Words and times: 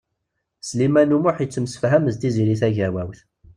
Sliman 0.67 1.13
U 1.15 1.17
Muḥ 1.23 1.37
yettemsefham 1.39 2.05
d 2.11 2.15
Tiziri 2.21 2.55
Tagawawt. 2.61 3.19